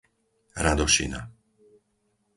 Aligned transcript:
Radošina 0.65 1.21